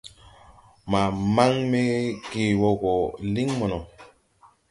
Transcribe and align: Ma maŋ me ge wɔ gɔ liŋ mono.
Ma 0.89 1.01
maŋ 1.35 1.53
me 1.71 1.79
ge 2.31 2.43
wɔ 2.61 2.69
gɔ 2.81 2.93
liŋ 3.33 3.49
mono. 3.59 3.79